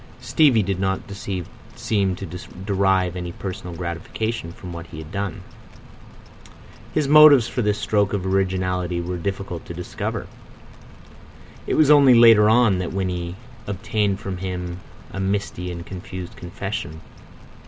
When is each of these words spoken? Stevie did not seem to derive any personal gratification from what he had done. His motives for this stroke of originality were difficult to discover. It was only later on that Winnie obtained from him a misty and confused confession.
Stevie 0.19 0.63
did 0.63 0.79
not 0.79 1.01
seem 1.75 2.15
to 2.15 2.25
derive 2.65 3.15
any 3.15 3.31
personal 3.31 3.75
gratification 3.75 4.51
from 4.51 4.73
what 4.73 4.87
he 4.87 4.97
had 4.97 5.11
done. 5.11 5.43
His 6.91 7.07
motives 7.07 7.47
for 7.47 7.61
this 7.61 7.77
stroke 7.77 8.11
of 8.11 8.25
originality 8.25 8.99
were 8.99 9.17
difficult 9.17 9.63
to 9.67 9.75
discover. 9.75 10.25
It 11.67 11.75
was 11.75 11.91
only 11.91 12.15
later 12.15 12.49
on 12.49 12.79
that 12.79 12.91
Winnie 12.93 13.35
obtained 13.67 14.19
from 14.19 14.37
him 14.37 14.79
a 15.11 15.19
misty 15.19 15.71
and 15.71 15.85
confused 15.85 16.35
confession. 16.35 17.01